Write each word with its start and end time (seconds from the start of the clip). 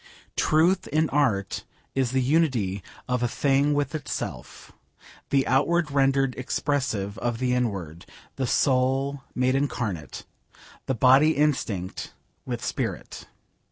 Truth 0.35 0.87
in 0.87 1.11
art 1.11 1.63
is 1.93 2.09
the 2.09 2.23
unity 2.23 2.81
of 3.07 3.21
a 3.21 3.27
thing 3.27 3.75
with 3.75 3.93
itself: 3.93 4.71
the 5.29 5.45
outward 5.45 5.91
rendered 5.91 6.33
expressive 6.39 7.19
of 7.19 7.37
the 7.37 7.53
inward: 7.53 8.07
the 8.35 8.47
soul 8.47 9.21
made 9.35 9.53
incarnate: 9.53 10.25
the 10.87 10.95
body 10.95 11.37
instinct 11.37 12.13
with 12.47 12.65
spirit. 12.65 13.27